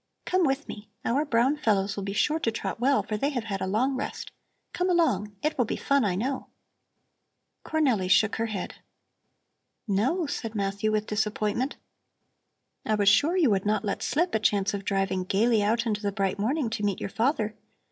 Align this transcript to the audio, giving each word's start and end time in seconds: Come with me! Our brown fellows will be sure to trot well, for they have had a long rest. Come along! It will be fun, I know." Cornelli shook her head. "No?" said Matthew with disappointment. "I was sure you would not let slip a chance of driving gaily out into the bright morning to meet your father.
Come 0.25 0.45
with 0.45 0.67
me! 0.67 0.89
Our 1.05 1.25
brown 1.25 1.57
fellows 1.57 1.95
will 1.95 2.03
be 2.03 2.11
sure 2.13 2.39
to 2.39 2.51
trot 2.51 2.79
well, 2.79 3.03
for 3.03 3.17
they 3.17 3.29
have 3.29 3.43
had 3.43 3.61
a 3.61 3.67
long 3.67 3.95
rest. 3.95 4.31
Come 4.73 4.89
along! 4.89 5.35
It 5.43 5.55
will 5.59 5.65
be 5.65 5.75
fun, 5.75 6.03
I 6.03 6.15
know." 6.15 6.47
Cornelli 7.63 8.09
shook 8.09 8.37
her 8.37 8.47
head. 8.47 8.77
"No?" 9.87 10.25
said 10.25 10.55
Matthew 10.55 10.91
with 10.91 11.05
disappointment. 11.05 11.75
"I 12.83 12.95
was 12.95 13.09
sure 13.09 13.37
you 13.37 13.51
would 13.51 13.67
not 13.67 13.85
let 13.85 14.01
slip 14.01 14.33
a 14.33 14.39
chance 14.39 14.73
of 14.73 14.85
driving 14.85 15.23
gaily 15.23 15.61
out 15.61 15.85
into 15.85 16.01
the 16.01 16.11
bright 16.11 16.39
morning 16.39 16.71
to 16.71 16.83
meet 16.83 16.99
your 16.99 17.07
father. 17.07 17.53